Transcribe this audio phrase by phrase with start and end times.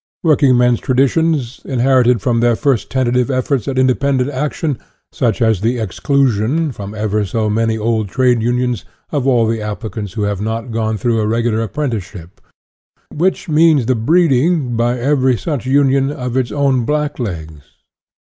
[0.23, 4.79] Working men's traditions, inher ited from their first tentative efforts at independ ent action,
[5.11, 10.23] such as the exclusion, from ever so many old Trade Unions, of all applicants who
[10.23, 12.41] have not gone through a regular apprenticeship;
[13.13, 17.61] which means the breeding, by every such union, of its own blacklegs.